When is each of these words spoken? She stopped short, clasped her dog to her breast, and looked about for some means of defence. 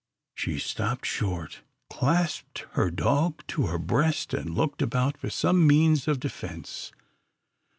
She 0.33 0.57
stopped 0.57 1.05
short, 1.05 1.61
clasped 1.87 2.65
her 2.71 2.89
dog 2.89 3.45
to 3.49 3.67
her 3.67 3.77
breast, 3.77 4.33
and 4.33 4.55
looked 4.55 4.81
about 4.81 5.15
for 5.15 5.29
some 5.29 5.67
means 5.67 6.07
of 6.07 6.19
defence. 6.19 6.91